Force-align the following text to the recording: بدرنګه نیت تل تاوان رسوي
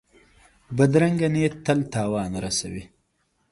بدرنګه 0.75 1.27
نیت 1.33 1.55
تل 1.65 1.79
تاوان 1.93 2.31
رسوي 2.43 2.83